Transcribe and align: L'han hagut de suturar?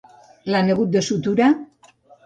L'han 0.53 0.73
hagut 0.75 0.95
de 0.97 1.05
suturar? 1.11 1.55